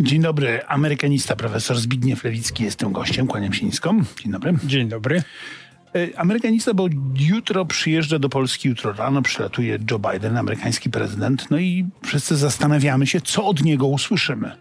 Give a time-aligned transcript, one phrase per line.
[0.00, 3.94] Dzień dobry, amerykanista profesor Zbigniew Lewicki jest tym gościem, kłaniam się nisko.
[4.22, 4.54] Dzień dobry.
[4.64, 5.22] Dzień dobry.
[5.94, 6.88] E, amerykanista, bo
[7.18, 13.06] jutro przyjeżdża do Polski, jutro rano przylatuje Joe Biden, amerykański prezydent, no i wszyscy zastanawiamy
[13.06, 14.52] się, co od niego usłyszymy.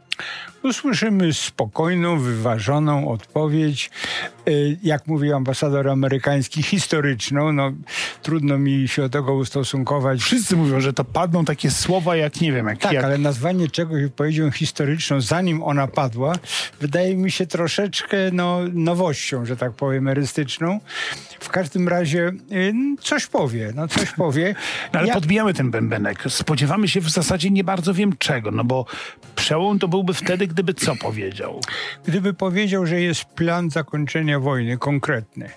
[0.64, 3.92] Usłyszymy spokojną, wyważoną odpowiedź,
[4.48, 7.52] y, jak mówi ambasador amerykański, historyczną.
[7.52, 7.72] No,
[8.22, 10.22] trudno mi się do tego ustosunkować.
[10.22, 12.78] Wszyscy mówią, że to padną takie słowa jak, nie wiem, jak...
[12.78, 13.04] Tak, jak...
[13.04, 16.36] ale nazwanie czegoś odpowiedzią historyczną, zanim ona padła,
[16.82, 20.80] wydaje mi się troszeczkę no, nowością, że tak powiem, erystyczną.
[21.40, 24.56] W każdym razie y, coś powie, no coś powie.
[24.94, 25.14] No, ale ja...
[25.14, 26.24] podbijamy ten bębenek.
[26.30, 28.86] Spodziewamy się w zasadzie nie bardzo wiem czego, no bo
[29.36, 31.62] przełom to byłby wtedy, gdyby co powiedział?
[32.06, 35.50] Gdyby powiedział, że jest plan zakończenia wojny konkretny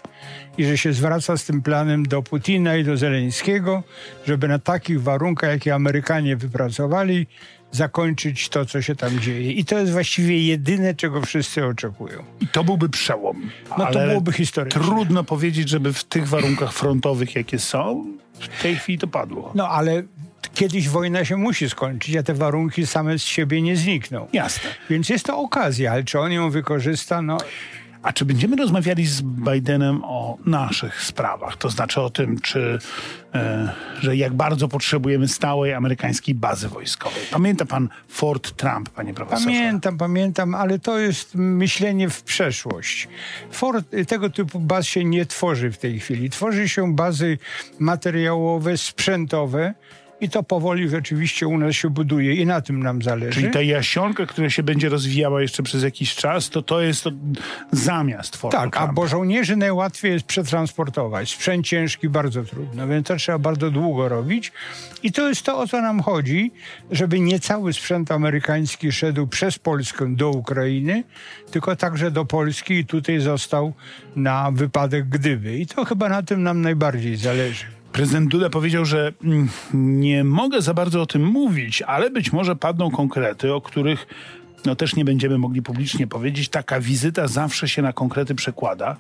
[0.59, 3.83] i że się zwraca z tym planem do Putina i do Zeleńskiego,
[4.27, 7.27] żeby na takich warunkach, jakie Amerykanie wypracowali,
[7.71, 9.53] zakończyć to, co się tam dzieje.
[9.53, 12.25] I to jest właściwie jedyne, czego wszyscy oczekują.
[12.41, 13.51] I to byłby przełom.
[13.79, 14.81] No to byłoby historyczne.
[14.81, 19.53] Trudno powiedzieć, żeby w tych warunkach frontowych, jakie są, w tej chwili to padło.
[19.55, 20.03] No ale
[20.55, 24.29] kiedyś wojna się musi skończyć, a te warunki same z siebie nie znikną.
[24.33, 24.71] Jasne.
[24.91, 27.39] Więc jest to okazja, ale czy on ją wykorzysta, no...
[28.03, 31.57] A czy będziemy rozmawiali z Bidenem o naszych sprawach?
[31.57, 32.79] To znaczy o tym, czy,
[33.35, 37.23] e, że jak bardzo potrzebujemy stałej amerykańskiej bazy wojskowej.
[37.31, 39.45] Pamięta pan Fort Trump, panie profesorze?
[39.45, 43.09] Pamiętam, pamiętam, ale to jest myślenie w przeszłość.
[43.51, 46.31] Fort, tego typu baz się nie tworzy w tej chwili.
[46.31, 47.39] Tworzy się bazy
[47.79, 49.75] materiałowe, sprzętowe,
[50.23, 53.41] i to powoli rzeczywiście u nas się buduje i na tym nam zależy.
[53.41, 57.11] Czyli ta jasionka, która się będzie rozwijała jeszcze przez jakiś czas, to to jest to
[57.73, 58.91] zamiast Fortu Tak, Trumpa.
[58.91, 61.31] a bo żołnierzy najłatwiej jest przetransportować.
[61.31, 64.53] Sprzęt ciężki bardzo trudno, więc to trzeba bardzo długo robić.
[65.03, 66.53] I to jest to, o co nam chodzi,
[66.91, 71.05] żeby nie cały sprzęt amerykański szedł przez Polskę do Ukrainy,
[71.51, 73.73] tylko także do Polski i tutaj został
[74.17, 75.59] na wypadek gdyby.
[75.59, 77.82] I to chyba na tym nam najbardziej zależy.
[77.93, 82.57] Prezydent Duda powiedział, że mm, nie mogę za bardzo o tym mówić, ale być może
[82.57, 84.07] padną konkrety, o których
[84.67, 86.49] no też nie będziemy mogli publicznie powiedzieć.
[86.49, 88.97] Taka wizyta zawsze się na konkrety przekłada.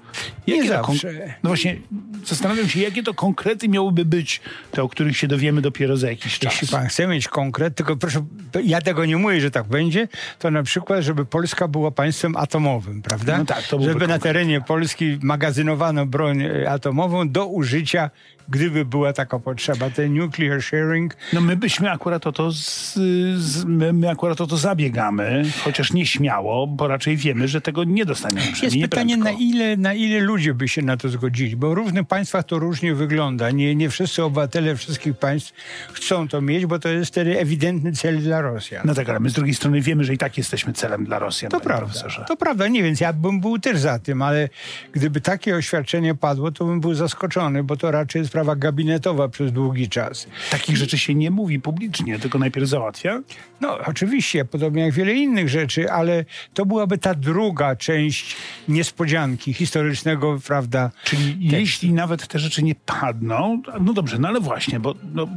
[0.47, 1.12] Jakie nie zawsze.
[1.42, 1.76] No właśnie,
[2.25, 6.38] zastanawiam się, jakie to konkrety miałyby być, te, o których się dowiemy dopiero za jakiś
[6.38, 6.53] czas.
[6.53, 8.24] Jeśli pan chce mieć konkret, tylko proszę,
[8.64, 13.03] ja tego nie mówię, że tak będzie, to na przykład, żeby Polska była państwem atomowym,
[13.03, 13.38] prawda?
[13.38, 14.09] No tak, to żeby konkret.
[14.09, 18.10] na terenie Polski magazynowano broń e, atomową do użycia
[18.48, 21.16] gdyby była taka potrzeba, ten nuclear sharing.
[21.32, 22.94] No my byśmy akurat o to, z,
[23.36, 27.84] z, my, my, akurat o to zabiegamy, chociaż nie śmiało, bo raczej wiemy, że tego
[27.84, 28.47] nie dostaniemy.
[28.62, 32.06] Jest pytanie, na ile, na ile ludzie by się na to zgodzili, bo w różnych
[32.06, 33.50] państwach to różnie wygląda.
[33.50, 35.53] Nie, nie wszyscy obywatele wszystkich państw
[35.92, 38.82] chcą to mieć, bo to jest wtedy ewidentny cel dla Rosjan.
[38.86, 41.50] No tak, ale my z drugiej strony wiemy, że i tak jesteśmy celem dla Rosjan.
[41.50, 42.24] To prawda, profesorze.
[42.28, 44.48] to prawda, nie, więc ja bym był też za tym, ale
[44.92, 49.53] gdyby takie oświadczenie padło, to bym był zaskoczony, bo to raczej jest sprawa gabinetowa przez
[49.53, 50.26] długi czas.
[50.50, 53.22] Takich rzeczy się nie mówi publicznie, tylko najpierw załatwia?
[53.60, 58.37] No, oczywiście, podobnie jak wiele innych rzeczy, ale to byłaby ta druga część
[58.69, 60.91] niespodzianki historycznego, prawda?
[61.04, 61.56] Czyli tekstu.
[61.56, 65.28] jeśli nawet te rzeczy nie padną, no dobrze, no ale właśnie, bo no,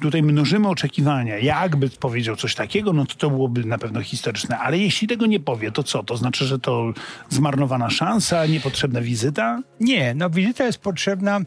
[0.00, 1.38] tutaj mnożymy oczekiwania.
[1.38, 4.58] Jakby powiedział coś takiego, no to to byłoby na pewno historyczne.
[4.58, 6.02] Ale jeśli tego nie powie, to co?
[6.02, 6.92] To znaczy, że to
[7.28, 9.62] zmarnowana szansa, niepotrzebna wizyta?
[9.80, 11.40] Nie, no wizyta jest potrzebna.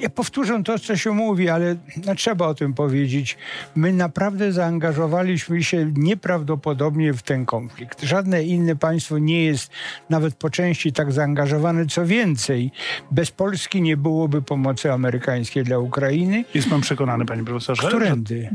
[0.00, 3.36] Ja powtórzę to, co się mówi, ale no, trzeba o tym powiedzieć.
[3.74, 8.02] My naprawdę zaangażowaliśmy się nieprawdopodobnie w ten konflikt.
[8.02, 9.70] Żadne inne państwo nie jest
[10.10, 11.86] nawet po części tak zaangażowane.
[11.86, 12.70] Co więcej,
[13.10, 16.44] bez Polski nie byłoby pomocy amerykańskiej dla Ukrainy.
[16.54, 17.67] Jest pan przekonany, panie profesorze?
[17.74, 18.50] Którędy?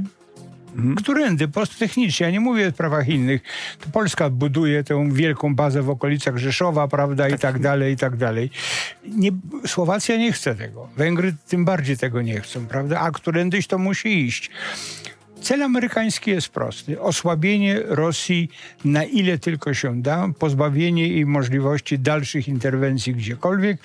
[0.75, 0.96] Hmm?
[0.96, 1.47] Którędy?
[1.47, 2.25] Po prostu technicznie.
[2.25, 3.41] Ja nie mówię o sprawach innych.
[3.79, 7.34] To Polska buduje tę wielką bazę w okolicach Rzeszowa, prawda, tak.
[7.34, 8.50] i tak dalej, i tak dalej.
[9.03, 9.31] Nie,
[9.66, 10.90] Słowacja nie chce tego.
[10.97, 13.00] Węgry tym bardziej tego nie chcą, prawda?
[13.00, 14.51] A którędyś to musi iść.
[15.44, 17.02] Cel amerykański jest prosty.
[17.02, 18.50] Osłabienie Rosji
[18.86, 23.78] na ile tylko się da, pozbawienie jej możliwości dalszych interwencji gdziekolwiek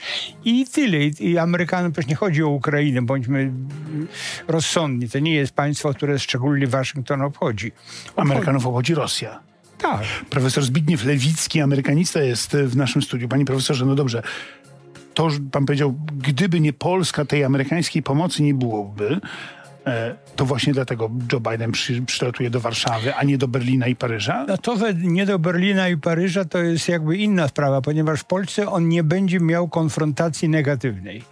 [0.45, 0.99] i tyle.
[0.99, 3.53] I Amerykanom też nie chodzi o Ukrainę, bądźmy
[4.49, 5.09] rozsądni.
[5.09, 7.73] To nie jest państwo, które szczególnie Waszyngton obchodzi.
[8.07, 8.17] obchodzi.
[8.17, 9.41] Amerykanów obchodzi Rosja.
[9.79, 10.03] Tak.
[10.31, 13.29] Profesor Zbigniew Lewicki, amerykanista, jest w naszym studiu.
[13.29, 14.23] Panie profesorze, no dobrze.
[15.15, 19.21] To, pan powiedział, gdyby nie Polska, tej amerykańskiej pomocy nie byłoby.
[19.89, 23.97] E, to właśnie dlatego Joe Biden przy, przylatuje do Warszawy, a nie do Berlina i
[23.97, 24.45] Paryża?
[24.49, 28.69] No to nie do Berlina i Paryża to jest jakby inna sprawa, ponieważ w Polsce
[28.69, 31.23] on nie będzie miał konfrontacji negatywnej.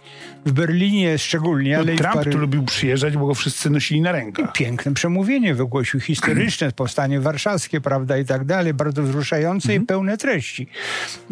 [0.45, 4.01] W Berlinie szczególnie, no, ale Trump i w tu lubił przyjeżdżać, bo go wszyscy nosili
[4.01, 4.53] na rękach.
[4.53, 9.83] Piękne przemówienie wygłosił, historyczne, powstanie warszawskie, prawda, i tak dalej, bardzo wzruszające mhm.
[9.83, 10.67] i pełne treści.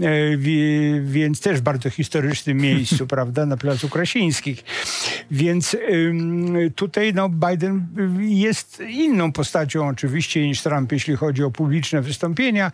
[0.01, 0.37] E,
[1.01, 4.63] więc też w bardzo historycznym miejscu, prawda, na Placu Krasińskich.
[5.31, 5.77] Więc
[6.75, 7.87] tutaj no, Biden
[8.19, 12.71] jest inną postacią oczywiście niż Trump, jeśli chodzi o publiczne wystąpienia.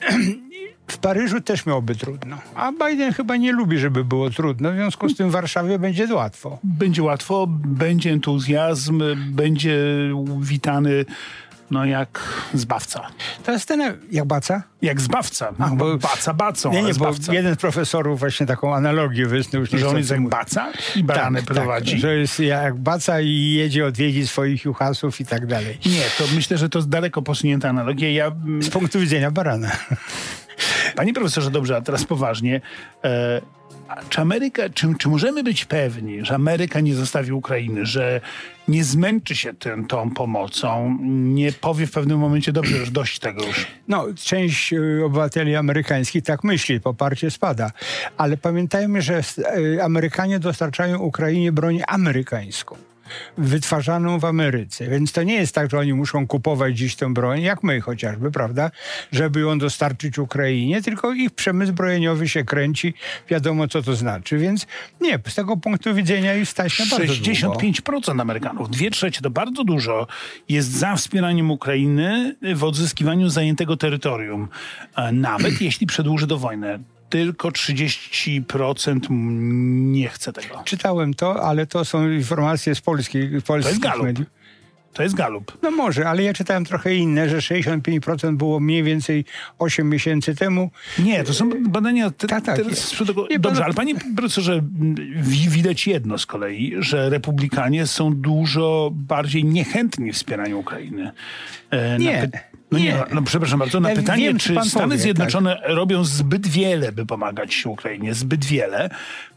[0.86, 2.38] W Paryżu też miałoby trudno.
[2.54, 4.72] A Biden chyba nie lubi, żeby było trudno.
[4.72, 6.58] W związku z tym w Warszawie będzie łatwo.
[6.64, 9.78] Będzie łatwo, będzie entuzjazm, będzie
[10.40, 11.04] witany
[11.70, 12.20] no jak
[12.54, 13.06] zbawca.
[13.44, 14.62] To jest ten, jak baca?
[14.82, 15.52] Jak zbawca.
[15.58, 17.26] A, bo, baca bacą, Nie, nie, zbawca.
[17.26, 19.64] bo jeden z profesorów właśnie taką analogię wysnuł.
[19.66, 21.90] Że on jest jak baca i barany tak, prowadzi.
[21.90, 25.78] Tak, że jest jak baca i jedzie odwiedzić swoich juchasów i tak dalej.
[25.86, 28.10] Nie, to myślę, że to jest daleko posunięta analogia.
[28.10, 28.32] Ja...
[28.60, 29.70] Z punktu widzenia barana.
[30.96, 32.60] Panie profesorze, dobrze, a teraz poważnie.
[33.04, 33.40] E,
[34.08, 38.20] czy Ameryka, czy, czy możemy być pewni, że Ameryka nie zostawi Ukrainy, że
[38.68, 43.44] nie zmęczy się tym, tą pomocą, nie powie w pewnym momencie, dobrze, już dość tego
[43.44, 43.66] już.
[43.88, 47.70] No, część y, obywateli amerykańskich tak myśli, poparcie spada.
[48.16, 49.20] Ale pamiętajmy, że
[49.56, 52.76] y, Amerykanie dostarczają Ukrainie broń amerykańską
[53.38, 54.88] wytwarzaną w Ameryce.
[54.88, 58.30] Więc to nie jest tak, że oni muszą kupować dziś tę broń, jak my chociażby,
[58.30, 58.70] prawda,
[59.12, 62.94] żeby ją dostarczyć Ukrainie, tylko ich przemysł zbrojeniowy się kręci,
[63.28, 64.38] wiadomo co to znaczy.
[64.38, 64.66] Więc
[65.00, 69.64] nie, z tego punktu widzenia i stać na bardzo 65% Amerykanów, dwie trzecie to bardzo
[69.64, 70.06] dużo,
[70.48, 74.48] jest za wspieraniem Ukrainy w odzyskiwaniu zajętego terytorium,
[75.12, 76.78] nawet jeśli przedłuży do wojny
[77.08, 79.00] tylko 30%
[79.90, 80.62] nie chce tego.
[80.64, 84.06] Czytałem to, ale to są informacje z polskiej, polskich to jest galup.
[84.06, 84.26] mediów.
[84.94, 85.58] To jest galup.
[85.62, 89.24] No może, ale ja czytałem trochę inne, że 65% było mniej więcej
[89.58, 90.70] 8 miesięcy temu.
[90.98, 92.56] Nie, to są badania te, tak, tak.
[92.56, 92.94] Teraz,
[93.30, 94.62] nie, Dobrze, ale panie profesorze,
[95.48, 101.12] widać jedno z kolei, że republikanie są dużo bardziej niechętni w wspieraniu Ukrainy.
[101.70, 102.28] E, nie.
[102.74, 105.56] No nie, no, no przepraszam bardzo, na ja pytanie, wiem, czy, czy Stany powie, Zjednoczone
[105.56, 105.68] tak.
[105.68, 108.90] robią zbyt wiele, by pomagać Ukrainie, zbyt wiele,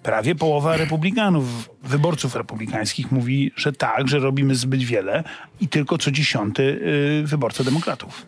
[0.03, 5.23] prawie połowa republikanów, wyborców republikańskich mówi, że tak, że robimy zbyt wiele
[5.59, 8.25] i tylko co dziesiąty y, wyborca demokratów.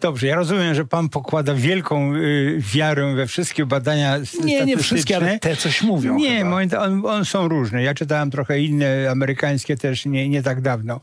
[0.00, 5.16] Dobrze, ja rozumiem, że pan pokłada wielką y, wiarę we wszystkie badania Nie, nie wszystkie,
[5.16, 6.16] ale te coś mówią.
[6.16, 6.44] Nie,
[6.78, 7.82] on, on, są różne.
[7.82, 11.00] Ja czytałem trochę inne, amerykańskie też nie, nie tak dawno.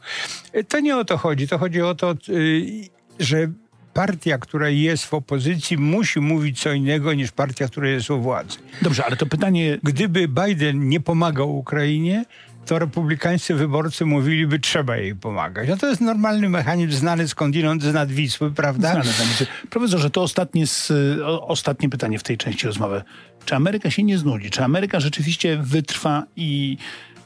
[0.68, 1.48] To nie o to chodzi.
[1.48, 2.90] To chodzi o to, y,
[3.20, 3.48] że
[3.94, 8.58] partia, która jest w opozycji, musi mówić co innego niż partia, która jest u władzy.
[8.82, 9.78] Dobrze, ale to pytanie.
[9.84, 12.26] Gdyby Biden nie pomagał Ukrainie,
[12.66, 15.70] to republikańscy wyborcy mówiliby, trzeba jej pomagać.
[15.70, 18.92] No to jest normalny mechanizm znany skądinąd z nadwisły, prawda?
[18.92, 19.52] Znany, znany.
[19.70, 20.92] Profesorze, to ostatnie, z,
[21.24, 23.02] o, ostatnie pytanie w tej części rozmowy.
[23.46, 24.50] Czy Ameryka się nie znudzi?
[24.50, 26.78] Czy Ameryka rzeczywiście wytrwa i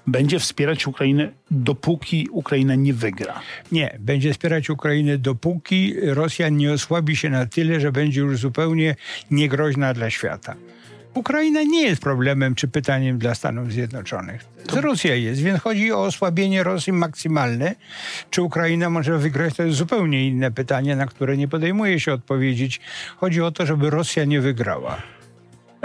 [0.07, 3.42] będzie wspierać Ukrainę, dopóki Ukraina nie wygra.
[3.72, 8.96] Nie, będzie wspierać Ukrainę, dopóki Rosja nie osłabi się na tyle, że będzie już zupełnie
[9.31, 10.56] niegroźna dla świata.
[11.13, 14.46] Ukraina nie jest problemem czy pytaniem dla Stanów Zjednoczonych.
[14.68, 17.75] To Rosja jest, więc chodzi o osłabienie Rosji maksymalne.
[18.30, 22.81] Czy Ukraina może wygrać, to jest zupełnie inne pytanie, na które nie podejmuje się odpowiedzieć.
[23.18, 25.01] Chodzi o to, żeby Rosja nie wygrała.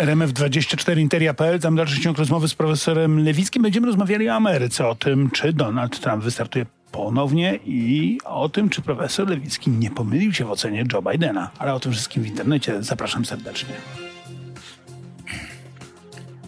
[0.01, 3.63] RMF24 Interia.pl, tam dalszy ciąg rozmowy z profesorem Lewickim.
[3.63, 8.83] Będziemy rozmawiali o Ameryce, o tym, czy Donald Trump wystartuje ponownie i o tym, czy
[8.83, 11.51] profesor Lewicki nie pomylił się w ocenie Joe Bidena.
[11.59, 12.83] Ale o tym wszystkim w internecie.
[12.83, 13.75] Zapraszam serdecznie.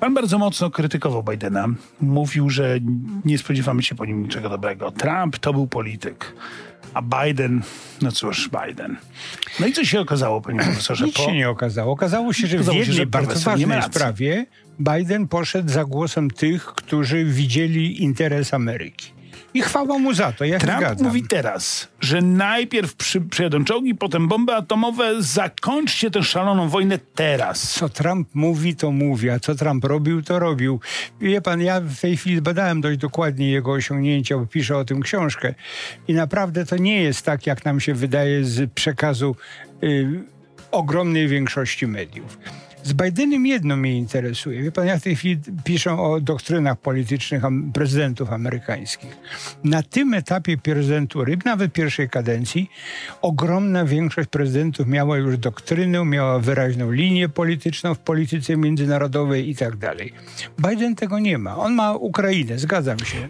[0.00, 1.66] Pan bardzo mocno krytykował Bidena.
[2.00, 2.78] Mówił, że
[3.24, 4.90] nie spodziewamy się po nim niczego dobrego.
[4.90, 6.34] Trump to był polityk.
[6.94, 7.62] A Biden,
[8.02, 8.96] no cóż, Biden.
[9.60, 11.04] No i co się okazało, panie profesorze?
[11.04, 11.22] Nic po...
[11.22, 11.92] się nie okazało.
[11.92, 14.46] Okazało się, że okazało w jednej się, bardzo ważnej sprawie
[14.80, 19.12] Biden poszedł za głosem tych, którzy widzieli interes Ameryki.
[19.54, 24.28] I chwała mu za to, ja Trump mówi teraz, że najpierw przy, przyjadą czołgi, potem
[24.28, 27.72] bomby atomowe, zakończcie tę szaloną wojnę teraz.
[27.72, 30.80] Co Trump mówi, to mówi, a co Trump robił, to robił.
[31.20, 35.02] Wie pan, ja w tej chwili badałem dość dokładnie jego osiągnięcia, bo piszę o tym
[35.02, 35.54] książkę
[36.08, 39.36] i naprawdę to nie jest tak, jak nam się wydaje z przekazu
[39.82, 40.32] y,
[40.72, 42.38] ogromnej większości mediów.
[42.82, 44.62] Z Bidenem jedno mnie interesuje.
[44.62, 47.42] Wie pan, ja w tej chwili piszę o doktrynach politycznych
[47.74, 49.16] prezydentów amerykańskich.
[49.64, 52.70] Na tym etapie prezydentury, nawet pierwszej kadencji,
[53.22, 59.76] ogromna większość prezydentów miała już doktrynę, miała wyraźną linię polityczną w polityce międzynarodowej i tak
[59.76, 60.12] dalej.
[60.68, 61.56] Biden tego nie ma.
[61.56, 63.28] On ma Ukrainę, zgadzam się.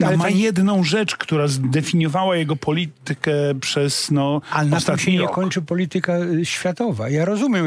[0.00, 4.98] No, Ale ma to- jedną rzecz, która zdefiniowała jego politykę przez no, Ale na tym
[4.98, 5.32] się nie rok.
[5.34, 7.08] kończy polityka y, światowa.
[7.08, 7.66] Ja rozumiem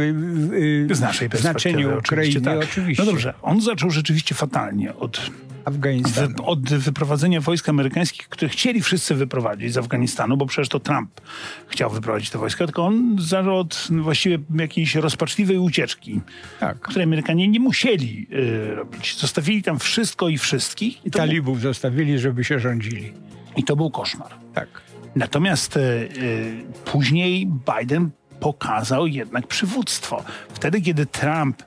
[0.54, 0.58] y,
[0.92, 2.70] y, Z naszej znaczenie oczywiście, Ukrainy, tak.
[2.70, 3.04] oczywiście.
[3.06, 5.22] No dobrze, on zaczął rzeczywiście fatalnie od,
[5.68, 6.34] Afganistan.
[6.34, 11.22] wy, od wyprowadzenia wojsk amerykańskich, które chcieli wszyscy wyprowadzić z Afganistanu, bo przecież to Trump
[11.68, 16.22] chciał wyprowadzić te wojska, tylko on zaczął od właściwie jakiejś rozpaczliwej ucieczki,
[16.60, 16.80] Tak.
[16.80, 19.18] której Amerykanie nie musieli y, robić.
[19.18, 23.14] Zostawili tam wszystko i wszystkich i to, był, talibów zostawili, żeby się rządzili.
[23.56, 24.32] i to był koszmar.
[24.54, 24.68] Tak.
[25.16, 27.48] Natomiast y, y, później
[27.78, 28.10] Biden
[28.40, 30.24] pokazał jednak przywództwo.
[30.54, 31.64] Wtedy, kiedy Trump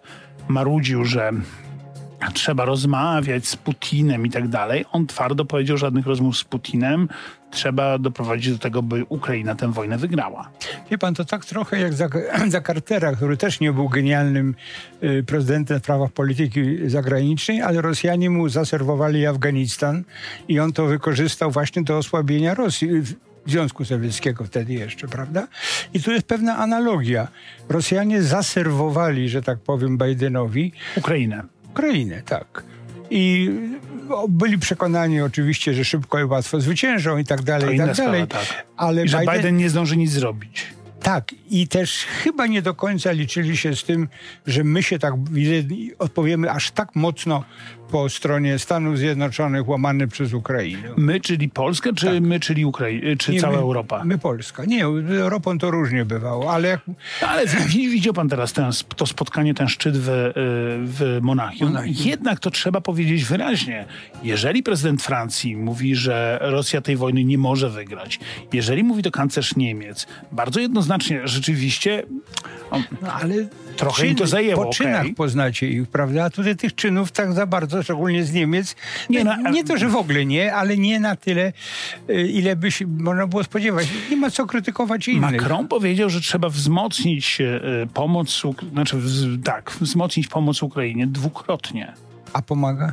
[0.49, 1.33] marudził, że
[2.29, 7.09] trzeba rozmawiać z Putinem i tak dalej, on twardo powiedział żadnych rozmów z Putinem.
[7.51, 10.51] Trzeba doprowadzić do tego, by Ukraina tę wojnę wygrała.
[10.91, 12.09] Wie pan, to tak trochę jak za,
[12.49, 14.55] za Cartera, który też nie był genialnym
[15.03, 20.05] y, prezydentem w sprawach polityki zagranicznej, ale Rosjanie mu zaserwowali Afganistan
[20.49, 22.91] i on to wykorzystał właśnie do osłabienia Rosji.
[23.47, 25.49] Związku Sowieckiego wtedy jeszcze, prawda?
[25.95, 27.29] I tu jest pewna analogia.
[27.69, 31.43] Rosjanie zaserwowali, że tak powiem, Bidenowi Ukrainę.
[31.71, 32.63] Ukrainę, tak.
[33.11, 33.51] I
[34.11, 37.87] o, byli przekonani oczywiście, że szybko i łatwo zwyciężą i tak To dalej, i inna
[37.87, 38.25] tak dalej.
[38.27, 38.67] sprawa, tak.
[38.77, 40.67] Ale I że Biden, Biden nie zdąży nic zrobić.
[41.03, 44.09] tak, i też chyba nie do końca liczyli się z tym,
[44.47, 45.15] że my się tak
[45.99, 47.45] odpowiemy aż tak mocno
[47.91, 50.89] po stronie Stanów Zjednoczonych łamany przez Ukrainę.
[50.97, 53.35] My, czyli Polska, czy my, czyli Ukraina, czy Tak.
[53.35, 54.05] Nie, cała my, Europa?
[54.05, 54.65] My Polska.
[54.65, 54.85] Nie,
[55.21, 56.81] Europą to różnie bywało, ale jak
[57.29, 60.33] Ale wi- widział pan teraz ten, to spotkanie, ten szczyt w, y,
[60.85, 61.73] w Monachium.
[61.73, 61.97] Monachium.
[62.07, 63.85] Jednak to trzeba powiedzieć wyraźnie.
[64.23, 68.21] Jeżeli prezydent Francji mówi, że Rosja tej wojny nie może wygrać,
[68.53, 72.03] jeżeli mówi to kanclerz Niemiec, bardzo jednoznacznie, rzeczywiście
[72.71, 73.35] on, No, ale
[73.81, 75.15] Trochę im to zajęło, Po czynach okej.
[75.15, 76.25] poznacie ich, prawda?
[76.25, 78.77] A tutaj tych czynów tak za bardzo, szczególnie z Niemiec.
[79.11, 81.53] Nie, Nie, no, nie to, że w ogóle nie, ale nie na tyle,
[82.11, 83.89] y, ile by się można było spodziewać.
[84.11, 85.21] Nie ma co krytykować innych.
[85.33, 87.61] Macron powiedział, że trzeba wzmocnić e,
[87.95, 88.97] pomoc, znaczy
[89.45, 91.93] tak, wzmocnić pomoc Ukrainie dwukrotnie.
[92.33, 92.93] A pomaga?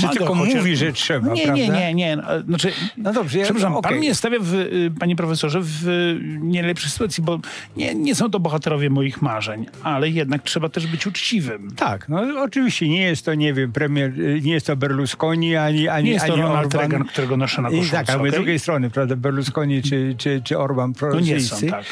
[0.00, 1.78] Pomaga, tylko chociaż- mówi, że trzeba, Nie, nie, prawda?
[1.80, 2.16] nie, nie.
[2.16, 3.90] no, e, Znaczy, No dobrze, ja- Przepraszam, okej.
[3.90, 7.38] pan mnie stawia, w, y, panie profesorze, w y, nie lepszej sytuacji, bo
[7.76, 11.70] nie, nie są to bohaterowie moich marzeń, ale jednak trzeba też być uczciwym.
[11.76, 15.88] Tak, no oczywiście nie jest to, nie wiem, premier, y, nie jest to Berlusconi, ani,
[15.88, 16.90] ani, Nie jest to ani Ronald Orban.
[16.90, 17.90] Reagan, którego noszę na koszulce.
[17.90, 18.32] tak, ale z okej?
[18.32, 21.66] drugiej strony, prawda, Berlusconi czy, czy, czy Orban No nie są, prorosyjscy.
[21.66, 21.84] tak.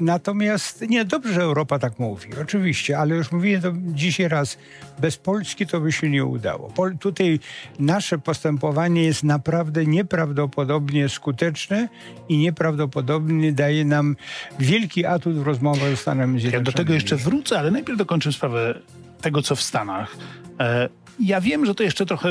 [0.00, 4.58] Natomiast nie, dobrze, że Europa tak mówi, oczywiście, ale już mówiłem to dzisiaj raz,
[5.00, 6.68] bez Polski to by się nie udało.
[6.68, 7.39] Pol, tutaj
[7.78, 11.88] nasze postępowanie jest naprawdę nieprawdopodobnie skuteczne
[12.28, 14.16] i nieprawdopodobnie daje nam
[14.58, 16.64] wielki atut w rozmowach ze Stanami Ja Zjednoczonymi.
[16.64, 18.74] do tego jeszcze wrócę, ale najpierw dokończę sprawę
[19.20, 20.16] tego, co w Stanach.
[20.60, 20.88] E,
[21.20, 22.28] Ja wiem, że to jeszcze trochę,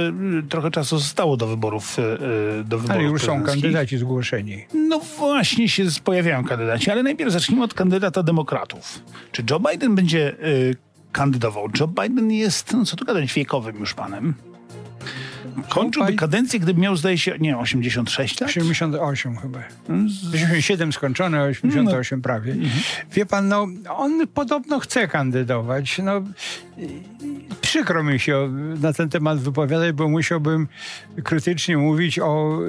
[0.50, 4.66] trochę czasu zostało do wyborów, e, do wyborów Ale już są kandydaci zgłoszeni.
[4.74, 9.00] No właśnie się pojawiają kandydaci, ale najpierw zacznijmy od kandydata demokratów.
[9.32, 10.76] Czy Joe Biden będzie y,
[11.12, 11.68] kandydował?
[11.80, 14.34] Joe Biden jest, no co tu gadać, wiekowym już panem.
[15.70, 18.50] Kończyłby Biden- kadencję, gdyby miał, zdaje się, nie, 86 lat?
[18.50, 19.60] 88 chyba.
[20.08, 22.56] Z- 87 skończone, a 88 prawie.
[23.14, 25.98] Wie pan, no, on podobno chce kandydować.
[26.04, 26.22] No,
[27.62, 28.50] przykro mi się
[28.82, 30.68] na ten temat wypowiadać, bo musiałbym
[31.24, 32.60] krytycznie mówić o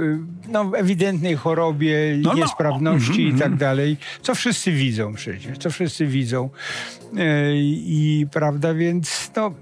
[0.48, 2.36] no, ewidentnej chorobie, No, no.
[2.38, 6.50] niesprawności Mhm, i tak dalej, co wszyscy widzą przecież, co wszyscy widzą.
[7.16, 9.54] E, I prawda, więc no,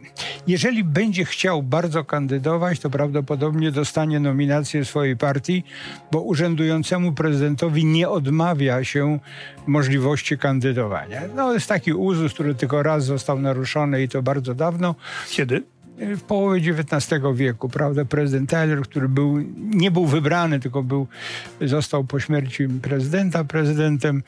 [0.46, 5.64] jeżeli będzie chciał bardzo kandydować, to prawdopodobnie dostanie nominację swojej partii,
[6.12, 9.18] bo urzędującemu prezydentowi nie odmawia się
[9.66, 11.20] możliwości kandydowania.
[11.36, 14.94] No, jest taki uzus, który tylko raz został naruszony i to bardzo dawno
[15.30, 15.62] Kiedy?
[15.98, 21.06] W połowie XIX wieku, prawda, prezydent Tyler, który był, nie był wybrany, tylko był,
[21.60, 24.22] został po śmierci prezydenta prezydentem,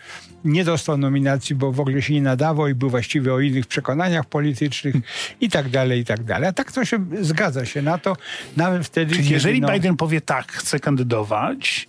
[0.44, 4.26] nie dostał nominacji, bo w ogóle się nie nadawał i był właściwie o innych przekonaniach
[4.26, 4.94] politycznych
[5.40, 6.48] i tak dalej, i tak dalej.
[6.48, 8.16] A tak to się zgadza się na to,
[8.56, 9.34] nawet wtedy, Czyli kiedy...
[9.34, 11.88] jeżeli no, Biden powie tak, chce kandydować,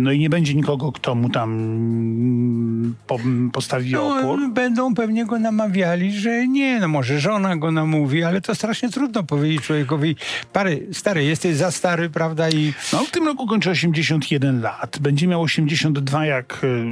[0.00, 3.18] no i nie będzie nikogo, kto mu tam mm, po,
[3.52, 8.40] postawi opór, no, będą pewnie go namawiali, że nie, no może żona go namówi, ale
[8.40, 10.16] to strasznie trudno powiedzieć człowiekowi,
[10.52, 14.98] pary, stary, jesteś za stary, prawda, i No, w tym roku kończy 81 lat.
[15.00, 16.84] Będzie miał 82 jak y,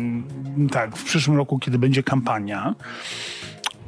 [0.70, 2.74] tak, w przyszłym roku, kiedy będzie kampania.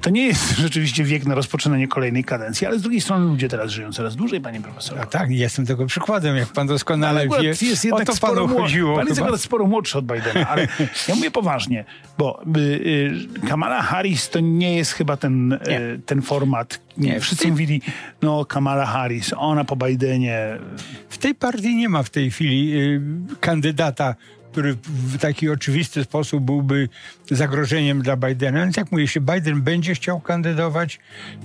[0.03, 3.71] To nie jest rzeczywiście wiek na rozpoczynanie kolejnej kadencji, ale z drugiej strony ludzie teraz
[3.71, 5.01] żyją coraz dłużej, panie profesorze.
[5.01, 7.49] A tak, jestem tego przykładem, jak pan doskonale Ale wie.
[7.49, 8.97] jest o jednak to sporo panu chodziło.
[8.97, 9.27] Pan jest chyba.
[9.27, 10.69] akurat sporo młodszy od Bidena, ale
[11.09, 11.85] ja mówię poważnie,
[12.19, 15.59] bo y, y, Kamala Harris to nie jest chyba ten, y,
[16.07, 16.81] ten format.
[16.97, 17.21] Nie.
[17.21, 17.83] Wszyscy mówili,
[18.23, 20.59] no Kamala Harris, ona po Bidenie.
[21.09, 23.01] W tej partii nie ma w tej chwili y,
[23.41, 24.15] kandydata,
[24.53, 26.89] który w taki oczywisty sposób byłby
[27.31, 28.65] zagrożeniem dla Bidena.
[28.65, 30.99] Więc jak mówię, jeśli Biden będzie chciał kandydować,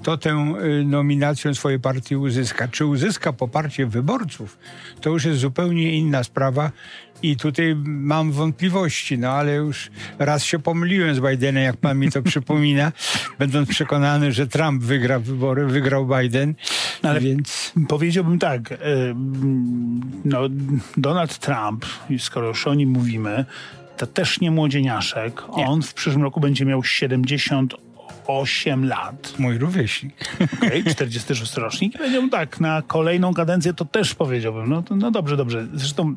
[0.04, 2.68] to tę y, nominację swojej partii uzyska.
[2.68, 4.58] Czy uzyska poparcie wyborców,
[5.02, 6.72] to już jest zupełnie inna sprawa.
[7.22, 12.12] I tutaj mam wątpliwości, no ale już raz się pomyliłem z Bidenem, jak pan mi
[12.12, 12.92] to przypomina,
[13.40, 16.56] będąc przekonany, że Trump wygra wybory, wygrał Biden,
[17.04, 17.74] Ale- więc...
[17.88, 20.40] Powiedziałbym tak, y, mm, no,
[20.98, 21.86] Donald Trump,
[22.20, 23.46] skoro już o nim mówimy,
[23.98, 25.42] to też nie młodzieniaszek.
[25.58, 25.66] Nie.
[25.66, 29.34] On w przyszłym roku będzie miał 78 lat.
[29.38, 30.16] Mój rówieśnik.
[30.58, 31.94] Okej, 46 rocznik.
[32.26, 34.70] I tak, na kolejną kadencję to też powiedziałbym.
[34.70, 35.68] No, to- no dobrze, dobrze.
[35.74, 36.16] Zresztą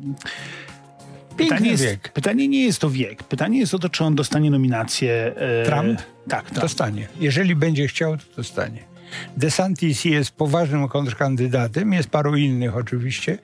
[1.37, 3.23] pytanie, jest, pytanie nie jest to wiek.
[3.23, 5.33] Pytanie jest o to, czy on dostanie nominację.
[5.35, 6.01] E, Trump?
[6.29, 6.61] Tak, Trump.
[6.61, 7.07] Dostanie.
[7.19, 8.91] Jeżeli będzie chciał, to dostanie.
[9.37, 13.37] DeSantis jest poważnym kontrkandydatem, jest paru innych oczywiście.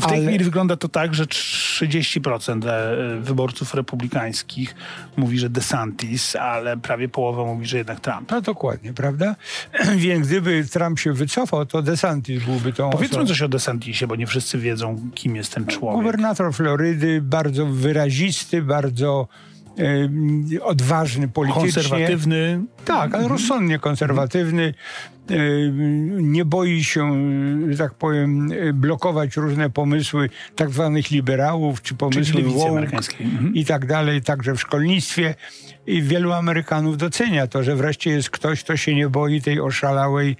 [0.00, 4.74] W tej ale- chwili wygląda to tak, że 30% e, wyborców republikańskich
[5.16, 8.30] mówi, że DeSantis, ale prawie połowa mówi, że jednak Trump.
[8.30, 9.36] No dokładnie, prawda?
[9.96, 13.28] Więc gdyby Trump się wycofał, to DeSantis byłby tą Powiedzmy osobą.
[13.28, 16.02] coś o DeSantisie, bo nie wszyscy wiedzą, kim jest ten człowiek.
[16.02, 19.28] Gubernator Florydy, bardzo wyrazisty, bardzo
[19.78, 21.62] e, odważny politycznie.
[21.72, 22.64] Konserwatywny.
[22.86, 24.74] Tak, ale rozsądnie konserwatywny.
[25.30, 25.34] e,
[26.22, 27.14] Nie boi się,
[27.72, 33.26] że tak powiem, blokować różne pomysły tak zwanych liberałów, czy pomysły amerykańskiej.
[33.26, 33.54] Mhm.
[33.54, 35.34] i tak dalej, także w szkolnictwie.
[35.86, 40.36] I wielu Amerykanów docenia to, że wreszcie jest ktoś, kto się nie boi tej oszalałej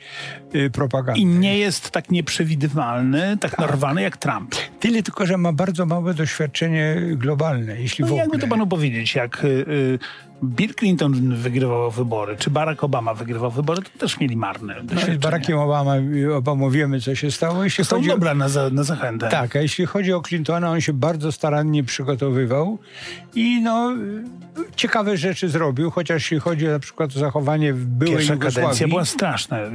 [0.53, 1.21] e, propagandy.
[1.21, 4.55] I nie jest tak nieprzewidywalny, tak narwany jak Trump.
[4.81, 8.23] Tyle tylko, że ma bardzo małe doświadczenie globalne, jeśli No w ogóle.
[8.23, 9.99] jakby to panu powiedzieć, jak y, y,
[10.45, 15.15] Bill Clinton wygrywał wybory, czy Barack Obama wygrywał wybory, to też mieli marne No i
[15.15, 15.19] z.
[15.19, 15.93] Barackiem Obama,
[16.35, 17.65] Obama wiemy, co się stało.
[17.65, 18.13] Jeśli To chodzi o...
[18.13, 19.29] dobra na, za, na zachętę.
[19.29, 22.79] Tak, a jeśli chodzi o Clintona, on się bardzo starannie przygotowywał
[23.35, 23.93] i no,
[24.77, 28.91] ciekawe rzeczy zrobił, chociaż jeśli chodzi na przykład o zachowanie w byłej Pierwsza kadencja Jugosławii,
[28.91, 29.67] była straszna y,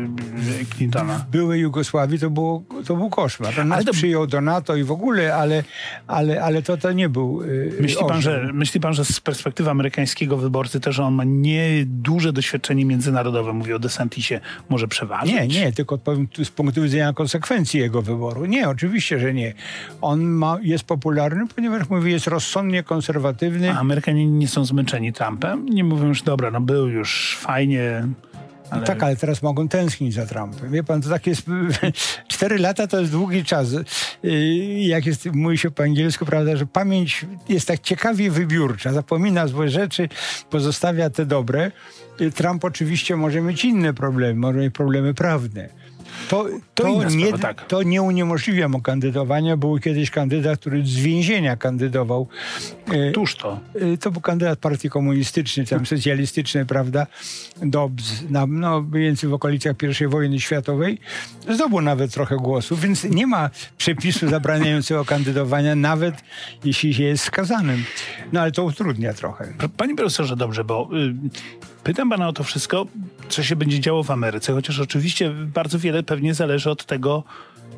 [0.61, 1.17] y, Clintona.
[1.17, 3.59] w byłej Jugosławii to, było, to był koszmar.
[3.59, 5.63] On nas to- przyjął do NATO i w ogóle, ale,
[6.07, 9.69] ale, ale to, to nie był yy, Myśli pan, że, myśli pan, że z perspektywy
[9.69, 14.39] amerykańskiego wyborcy też on ma nieduże doświadczenie międzynarodowe, mówię o DeSantisie,
[14.69, 15.33] może przeważyć?
[15.33, 18.45] Nie, nie, tylko powiem tu z punktu widzenia konsekwencji jego wyboru.
[18.45, 19.53] Nie, oczywiście, że nie.
[20.01, 23.71] On ma, jest popularny, ponieważ mówi, jest rozsądnie konserwatywny.
[23.71, 25.65] A Amerykanie nie są zmęczeni Trumpem?
[25.69, 28.07] Nie mówią już, dobra, no był już fajnie,
[28.71, 28.83] ale...
[28.83, 30.71] Tak, ale teraz mogą tęsknić za Trumpem.
[30.71, 31.45] Wie pan, to tak jest.
[32.27, 33.67] Cztery lata to jest długi czas.
[34.23, 34.31] Yy,
[34.79, 38.93] Jak jest, mówi się po angielsku, prawda, że pamięć jest tak ciekawie wybiórcza.
[38.93, 40.09] Zapomina złe rzeczy,
[40.49, 41.71] pozostawia te dobre.
[42.19, 45.80] Yy, Trump oczywiście może mieć inne problemy, może mieć problemy prawne.
[46.29, 47.67] To, To to, nie, sprawa, tak.
[47.67, 49.57] to nie uniemożliwia mu kandydowania.
[49.57, 52.27] Był kiedyś kandydat, który z więzienia kandydował.
[52.91, 53.59] Yy, Któż to?
[53.75, 57.07] Y, To był kandydat partii komunistycznej, tam socjalistycznej, prawda?
[57.61, 60.97] Dobbs, na, no mniej więcej w okolicach I wojny światowej.
[61.49, 66.15] Zdobył nawet trochę głosów, więc nie ma przepisu zabraniającego kandydowania, nawet
[66.63, 67.83] jeśli się jest skazanym.
[68.31, 69.53] No ale to utrudnia trochę.
[69.77, 71.13] Panie profesorze, dobrze, bo y,
[71.83, 72.85] pytam pana o to wszystko,
[73.29, 77.23] co się będzie działo w Ameryce, chociaż oczywiście bardzo wiele pewnie zależy od tego,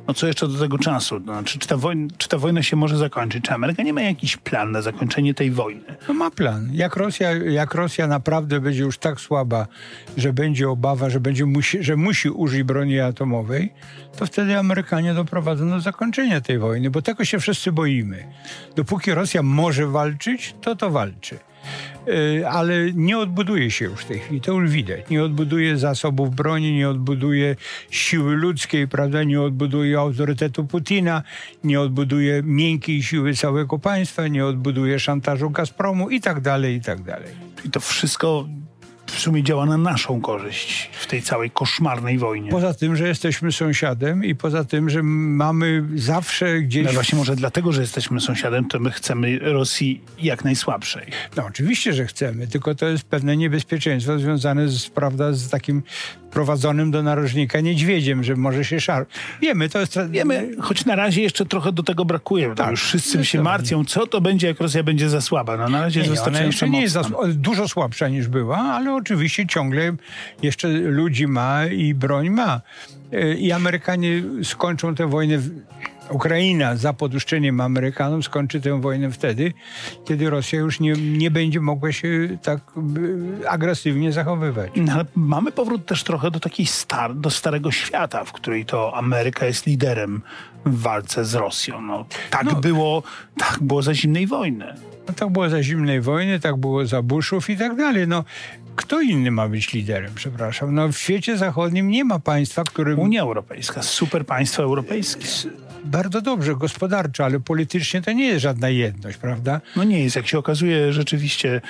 [0.07, 1.19] no co jeszcze do tego czasu.
[1.19, 3.43] Znaczy, czy ta, wojna, czy ta wojna się może zakończyć?
[3.43, 5.95] Czy Ameryka nie ma jakiś plan na zakończenie tej wojny?
[6.07, 6.69] No ma plan.
[6.73, 9.67] Jak Rosja, jak Rosja naprawdę będzie już tak słaba,
[10.17, 13.73] że będzie obawa, że, będzie musi, że musi użyć broni atomowej,
[14.17, 18.27] to wtedy Amerykanie doprowadzą do zakończenia tej wojny, bo tego się wszyscy boimy.
[18.75, 21.39] Dopóki Rosja może walczyć, to to walczy.
[22.07, 25.09] Yy, ale nie odbuduje się już w tej chwili, to już widać.
[25.09, 27.55] Nie odbuduje zasobów broni, nie odbuduje
[27.89, 29.23] siły ludzkiej, prawda?
[29.23, 31.23] Nie odbuduje autorytetu Putina,
[31.63, 37.03] nie odbuduje miękkiej siły całego państwa, nie odbuduje szantażu Gazpromu i tak dalej, i tak
[37.03, 37.29] dalej.
[37.65, 38.47] I to wszystko
[39.05, 42.51] w sumie działa na naszą korzyść w tej całej koszmarnej wojnie.
[42.51, 46.85] Poza tym, że jesteśmy sąsiadem i poza tym, że mamy zawsze gdzieś...
[46.85, 51.05] No właśnie może dlatego, że jesteśmy sąsiadem, to my chcemy Rosji jak najsłabszej.
[51.37, 55.83] No oczywiście, że chcemy, tylko to jest pewne niebezpieczeństwo związane z, prawda, z takim
[56.31, 59.05] prowadzonym do narożnika niedźwiedziem, że może się szar...
[59.41, 59.99] Wiemy, to jest...
[60.09, 62.55] Wiemy, choć na razie jeszcze trochę do tego brakuje.
[62.55, 65.57] Tak, już wszyscy się martwią, co to będzie, jak Rosja będzie za słaba.
[65.57, 68.57] No na razie Nie, jest nie, wystarczająco jeszcze nie jest za, dużo słabsza niż była,
[68.57, 69.91] ale oczywiście ciągle
[70.41, 72.61] jeszcze ludzi ma i broń ma.
[73.11, 75.39] E, I Amerykanie skończą tę wojnę.
[76.09, 79.53] Ukraina za poduszczeniem Amerykanom skończy tę wojnę wtedy,
[80.05, 82.59] kiedy Rosja już nie, nie będzie mogła się tak
[83.43, 84.71] e, agresywnie zachowywać.
[84.75, 88.95] No, ale mamy powrót też trochę do takiej star do starego świata, w której to
[88.95, 90.21] Ameryka jest liderem
[90.65, 91.81] w walce z Rosją.
[91.81, 93.03] No, tak, no, było,
[93.37, 94.73] tak było za zimnej wojny.
[95.07, 98.07] No, tak było za zimnej wojny, tak było za Bushów i tak dalej.
[98.07, 98.23] No,
[98.93, 100.75] kto inny ma być liderem, przepraszam?
[100.75, 102.99] No, w świecie zachodnim nie ma państwa, którym...
[102.99, 105.27] Unia Europejska, super państwo europejskie.
[105.85, 109.61] Bardzo dobrze, gospodarczo, ale politycznie to nie jest żadna jedność, prawda?
[109.75, 111.61] No nie jest, jak się okazuje, rzeczywiście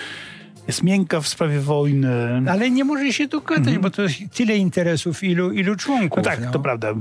[0.67, 2.41] jest miękka w sprawie wojny.
[2.49, 3.83] Ale nie może się dogadać, mm -hmm.
[3.83, 6.17] bo to jest tyle interesów, ilu, ilu członków.
[6.17, 6.51] No tak, no.
[6.51, 6.93] to prawda.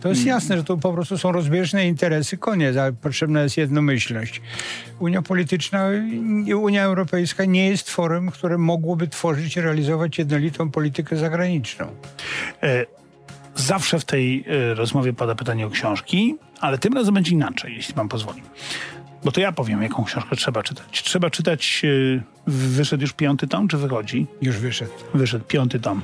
[0.00, 4.42] To jest jasne, że to po prostu są rozbieżne interesy, koniec, a potrzebna jest jednomyślność.
[4.98, 5.88] Unia polityczna,
[6.56, 11.86] Unia Europejska nie jest tworem, które mogłoby tworzyć i realizować jednolitą politykę zagraniczną.
[12.62, 12.86] E
[13.56, 17.94] zawsze w tej e, rozmowie pada pytanie o książki, ale tym razem będzie inaczej, jeśli
[17.94, 18.42] pan pozwoli.
[19.24, 21.02] Bo to ja powiem, jaką książkę trzeba czytać.
[21.02, 24.26] Trzeba czytać, yy, wyszedł już piąty tom, czy wychodzi?
[24.42, 24.92] Już wyszedł.
[25.14, 26.02] Wyszedł piąty tom.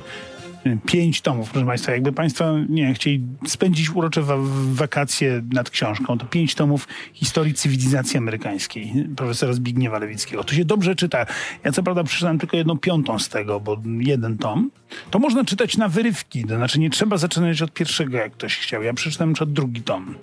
[0.65, 1.91] Y, pięć tomów, proszę Państwa.
[1.91, 4.23] Jakby Państwo nie chcieli spędzić urocze
[4.71, 10.43] wakacje nad książką, to pięć tomów historii cywilizacji amerykańskiej profesora Zbigniewa Lewickiego.
[10.43, 11.25] To się dobrze czyta.
[11.63, 14.71] Ja co prawda przeczytałem tylko jedną piątą z tego, bo jeden tom.
[15.11, 18.83] To można czytać na wyrywki, to znaczy nie trzeba zaczynać od pierwszego, jak ktoś chciał.
[18.83, 20.15] Ja przeczytałem przed drugi tom.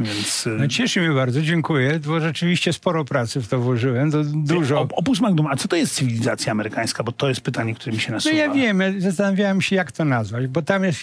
[0.00, 0.46] Więc...
[0.46, 4.80] Y, no cieszy mnie bardzo, dziękuję, bo rzeczywiście sporo pracy w to włożyłem, to dużo.
[4.80, 7.04] Opus Magnum, a co to jest cywilizacja amerykańska?
[7.04, 8.34] Bo to jest pytanie, które mi się nasuwa.
[8.34, 11.00] No ja wiem, zastanawiałem się, jak to nazwać, bo tam jest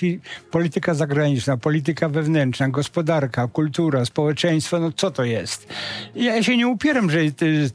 [0.51, 5.67] polityka zagraniczna, polityka wewnętrzna, gospodarka, kultura, społeczeństwo, no co to jest?
[6.15, 7.19] Ja się nie upieram, że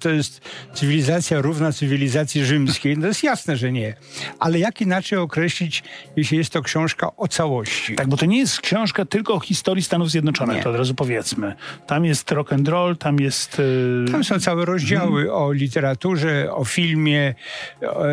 [0.00, 0.40] to jest
[0.74, 3.94] cywilizacja równa cywilizacji rzymskiej, no to jest jasne, że nie.
[4.38, 5.82] Ale jak inaczej określić,
[6.16, 7.94] jeśli jest to książka o całości?
[7.94, 10.62] Tak, bo to nie jest książka tylko o historii Stanów Zjednoczonych, nie.
[10.62, 11.54] to od razu powiedzmy.
[11.86, 13.58] Tam jest rock and roll, tam jest...
[13.58, 14.12] Yy...
[14.12, 15.42] Tam są całe rozdziały hmm.
[15.42, 17.34] o literaturze, o filmie,
[17.82, 18.04] o,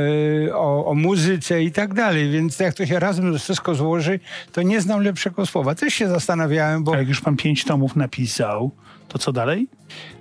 [0.54, 4.20] o, o muzyce i tak dalej, więc jak to się razem wszystko złoży,
[4.52, 5.76] to nie znam lepszego słowa.
[5.76, 6.94] Też się zastanawiałem, bo...
[6.94, 8.72] A jak już pan pięć tomów napisał,
[9.08, 9.68] to co dalej?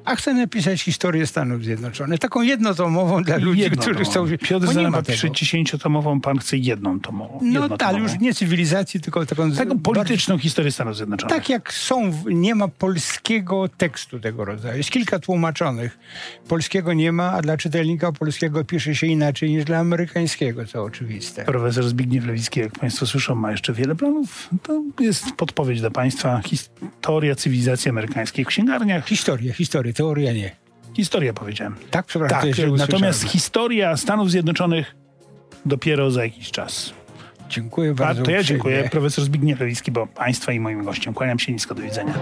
[0.05, 2.21] A chcę napisać historię Stanów Zjednoczonych.
[2.21, 4.27] Taką jednotomową dla ludzi, którzy chcą...
[4.43, 7.41] Piotr Zela napisze dziesięciotomową, pan chce jedną tomową.
[7.43, 9.53] No tak, już nie cywilizacji, tylko taką...
[9.53, 10.43] Taką polityczną bardziej...
[10.43, 11.37] historię Stanów Zjednoczonych.
[11.37, 14.77] Tak jak są, nie ma polskiego tekstu tego rodzaju.
[14.77, 15.99] Jest kilka tłumaczonych.
[16.49, 21.45] Polskiego nie ma, a dla czytelnika polskiego pisze się inaczej niż dla amerykańskiego, co oczywiste.
[21.45, 24.49] Profesor Zbigniew Lewicki, jak państwo słyszą, ma jeszcze wiele planów.
[24.63, 26.41] To jest podpowiedź dla państwa.
[26.45, 29.07] Historia cywilizacji amerykańskiej w księgarniach.
[29.07, 29.62] Historia, historia
[29.95, 30.57] teoria nie.
[30.97, 31.77] Historia powiedziałem.
[31.91, 32.41] Tak, przepraszam.
[32.41, 34.97] Tak, natomiast historia Stanów Zjednoczonych
[35.67, 36.93] dopiero za jakiś czas.
[37.49, 38.23] Dziękuję bardzo.
[38.23, 38.89] A, to ja dziękuję.
[38.91, 41.15] Profesor Zbigniew Lewicki, bo państwa i moim gościem.
[41.15, 41.75] Kłaniam się nisko.
[41.75, 42.15] Do widzenia.